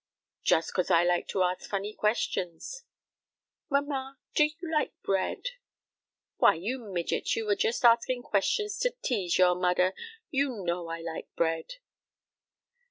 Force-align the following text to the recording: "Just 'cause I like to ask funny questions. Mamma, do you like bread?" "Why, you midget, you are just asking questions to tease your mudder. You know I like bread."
"Just 0.41 0.73
'cause 0.73 0.89
I 0.89 1.03
like 1.03 1.27
to 1.27 1.43
ask 1.43 1.69
funny 1.69 1.93
questions. 1.93 2.85
Mamma, 3.69 4.17
do 4.33 4.45
you 4.45 4.55
like 4.71 4.99
bread?" 5.03 5.49
"Why, 6.37 6.55
you 6.55 6.79
midget, 6.79 7.35
you 7.35 7.47
are 7.49 7.55
just 7.55 7.85
asking 7.85 8.23
questions 8.23 8.79
to 8.79 8.95
tease 9.03 9.37
your 9.37 9.53
mudder. 9.53 9.93
You 10.31 10.63
know 10.65 10.87
I 10.87 11.01
like 11.01 11.27
bread." 11.35 11.75